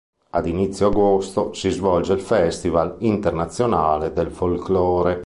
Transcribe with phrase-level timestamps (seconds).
[0.31, 5.19] Ad inizio agosto si svolge il festival internazionale del Folklore.